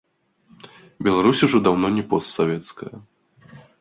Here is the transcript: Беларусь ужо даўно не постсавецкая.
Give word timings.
Беларусь 1.07 1.45
ужо 1.47 1.57
даўно 1.67 1.87
не 1.99 2.03
постсавецкая. 2.15 2.91